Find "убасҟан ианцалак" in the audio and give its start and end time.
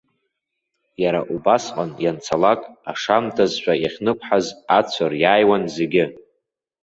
1.33-2.61